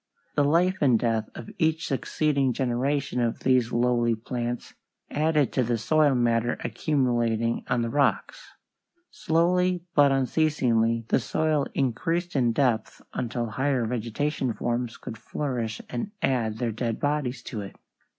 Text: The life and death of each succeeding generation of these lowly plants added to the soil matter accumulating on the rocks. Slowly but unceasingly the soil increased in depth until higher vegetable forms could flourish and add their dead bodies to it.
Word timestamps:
The 0.33 0.43
life 0.43 0.77
and 0.81 0.97
death 0.97 1.29
of 1.35 1.51
each 1.59 1.85
succeeding 1.85 2.53
generation 2.53 3.21
of 3.21 3.41
these 3.41 3.71
lowly 3.71 4.15
plants 4.15 4.73
added 5.11 5.53
to 5.53 5.63
the 5.63 5.77
soil 5.77 6.15
matter 6.15 6.57
accumulating 6.63 7.63
on 7.67 7.83
the 7.83 7.89
rocks. 7.91 8.47
Slowly 9.11 9.83
but 9.93 10.11
unceasingly 10.11 11.05
the 11.09 11.19
soil 11.19 11.67
increased 11.75 12.35
in 12.35 12.51
depth 12.51 13.03
until 13.13 13.45
higher 13.51 13.85
vegetable 13.85 14.53
forms 14.55 14.97
could 14.97 15.19
flourish 15.19 15.81
and 15.87 16.09
add 16.23 16.57
their 16.57 16.71
dead 16.71 16.99
bodies 16.99 17.43
to 17.43 17.61
it. 17.61 17.75